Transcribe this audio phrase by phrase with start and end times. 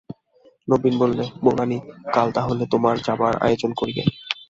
[0.67, 1.77] নবীন বললে, বউরানী,
[2.13, 4.03] কাল তা হলে তোমার যাবার আয়োজন করি গে।